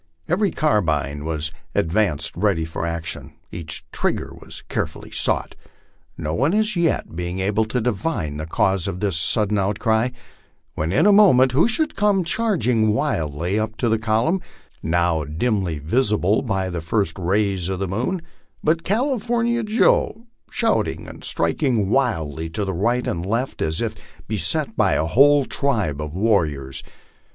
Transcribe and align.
Every 0.27 0.49
carbine 0.49 1.25
was 1.25 1.51
advanced 1.75 2.35
ready 2.35 2.65
for 2.65 2.87
action, 2.87 3.35
each 3.51 3.85
trigger 3.91 4.33
was 4.33 4.63
carefully 4.67 5.11
sought, 5.11 5.53
no 6.17 6.33
one 6.33 6.55
as 6.55 6.75
yet 6.75 7.15
being 7.15 7.39
able 7.39 7.65
to 7.65 7.79
divine 7.79 8.37
the 8.37 8.47
cause 8.47 8.87
of 8.87 8.99
this 8.99 9.15
sudden 9.15 9.59
outcry, 9.59 10.09
when 10.73 10.91
in 10.91 11.05
a 11.05 11.11
moment 11.11 11.51
who 11.51 11.67
should 11.67 11.95
come 11.95 12.23
charging 12.23 12.91
wildly 12.95 13.59
up 13.59 13.77
to 13.77 13.89
the 13.89 13.99
column, 13.99 14.41
now 14.81 15.23
dimly 15.23 15.77
visible 15.77 16.41
by 16.41 16.71
the 16.71 16.81
first 16.81 17.17
ra3 17.17 17.27
r 17.53 17.57
s 17.59 17.69
of 17.69 17.77
the 17.77 17.87
moon, 17.87 18.23
but 18.63 18.83
California 18.83 19.61
Joe, 19.63 20.25
shouting 20.49 21.07
and 21.07 21.23
striking 21.23 21.91
wildly 21.91 22.49
to 22.49 22.65
the 22.65 22.73
right 22.73 23.05
and 23.05 23.23
left 23.23 23.61
as 23.61 23.81
if 23.81 23.95
beset 24.27 24.75
by 24.75 24.93
a 24.93 25.05
whole 25.05 25.45
tribe 25.45 26.01
of 26.01 26.15
warriors. 26.15 26.81